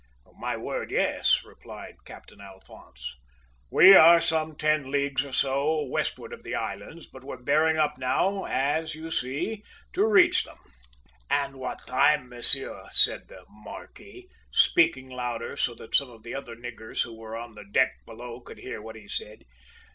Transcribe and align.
"`My 0.41 0.59
word, 0.59 0.89
yes,' 0.89 1.43
replied 1.45 2.03
Captain 2.05 2.41
Alphonse. 2.41 3.15
`We 3.71 3.95
are 3.95 4.19
some 4.19 4.55
ten 4.55 4.89
leagues 4.89 5.23
or 5.23 5.31
so 5.31 5.81
the 5.81 5.91
westward 5.91 6.33
of 6.33 6.41
the 6.41 6.55
islands, 6.55 7.05
but 7.05 7.23
we're 7.23 7.37
bearing 7.43 7.77
up 7.77 7.99
now, 7.99 8.45
as 8.45 8.95
you 8.95 9.11
see, 9.11 9.63
to 9.93 10.03
reach 10.03 10.43
them.' 10.43 10.57
"`And 11.29 11.53
what 11.53 11.85
time, 11.85 12.29
monsieur,' 12.29 12.87
said 12.89 13.27
the 13.27 13.45
`marquis,' 13.51 14.27
speaking 14.51 15.07
louder 15.07 15.55
so 15.55 15.75
that 15.75 15.93
some 15.93 16.09
of 16.09 16.23
the 16.23 16.33
other 16.33 16.55
niggers 16.55 17.03
who 17.03 17.15
were 17.15 17.37
on 17.37 17.53
the 17.53 17.63
deck 17.63 18.03
below 18.03 18.39
could 18.41 18.57
hear 18.57 18.81
what 18.81 18.95
he 18.95 19.07
said. 19.07 19.43